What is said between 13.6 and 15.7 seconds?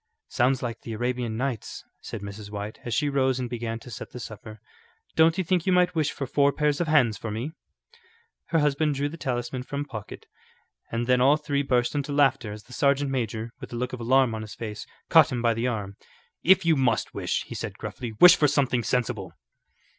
a look of alarm on his face, caught him by the